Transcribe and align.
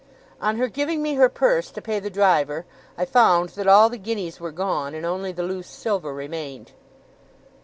On 0.41 0.57
her 0.57 0.67
giving 0.67 1.03
me 1.03 1.13
her 1.13 1.29
purse 1.29 1.69
to 1.69 1.79
pay 1.79 1.99
the 1.99 2.09
driver, 2.09 2.65
I 2.97 3.05
found 3.05 3.49
that 3.49 3.67
all 3.67 3.87
the 3.87 3.99
guineas 3.99 4.39
were 4.39 4.49
gone, 4.51 4.95
and 4.95 5.05
only 5.05 5.31
the 5.31 5.43
loose 5.43 5.67
silver 5.67 6.11
remained. 6.11 6.71